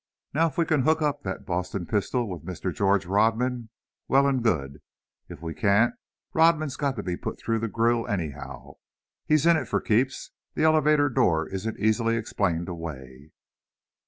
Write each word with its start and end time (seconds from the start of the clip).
Now, 0.33 0.47
if 0.47 0.57
we 0.57 0.65
can 0.65 0.81
hook 0.81 1.03
up 1.03 1.21
that 1.21 1.45
Boston 1.45 1.85
pistol 1.85 2.27
with 2.27 2.43
Mr. 2.43 2.73
George 2.73 3.05
Rodman, 3.05 3.69
well 4.07 4.25
and 4.25 4.41
good; 4.41 4.81
if 5.29 5.43
we 5.43 5.53
can't, 5.53 5.93
Rodman's 6.33 6.75
got 6.75 6.95
to 6.95 7.03
be 7.03 7.15
put 7.15 7.39
through 7.39 7.59
the 7.59 7.67
grill 7.67 8.07
anyhow. 8.07 8.77
He's 9.27 9.45
in 9.45 9.57
it 9.57 9.67
for 9.67 9.79
keeps 9.79 10.31
that 10.55 10.63
elevator 10.63 11.07
door 11.07 11.47
isn't 11.49 11.77
easily 11.77 12.15
explained 12.17 12.67
away." 12.67 13.29